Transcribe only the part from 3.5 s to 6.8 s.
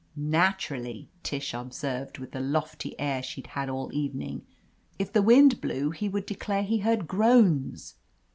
all evening. "If the wind blew he would declare he